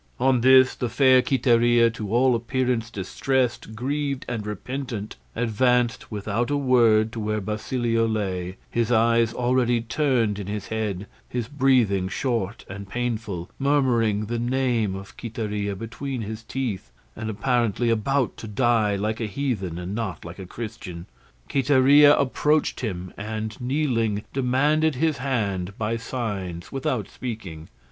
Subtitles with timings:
[0.19, 6.57] On this the fair Quiteria, to all appearance distressed, grieved, and repentant, advanced without a
[6.57, 12.65] word to where Basilio lay, his eyes already turned in his head, his breathing short
[12.67, 18.95] and painful, murmuring the name of Quiteria between his teeth, and apparently about to die
[18.95, 21.05] like a heathen and not like a Christian.
[21.47, 27.67] Quiteria approached him, and kneeling, demanded his hand by signs without speaking.